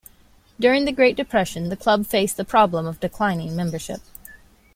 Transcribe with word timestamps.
During 0.59 0.85
the 0.85 0.91
Great 0.91 1.15
Depression 1.15 1.69
the 1.69 1.77
club 1.77 2.07
faced 2.07 2.35
the 2.35 2.43
problem 2.43 2.87
of 2.87 2.99
declining 2.99 3.55
membership. 3.55 4.01